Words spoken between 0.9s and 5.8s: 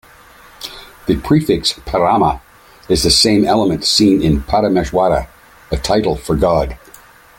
The prefix "parama" is the same element seen in "Parameshwara", a